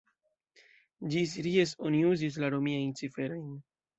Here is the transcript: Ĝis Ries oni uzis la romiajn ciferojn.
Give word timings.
Ĝis 1.15 1.35
Ries 1.47 1.75
oni 1.89 2.01
uzis 2.13 2.39
la 2.45 2.51
romiajn 2.57 2.95
ciferojn. 3.03 3.47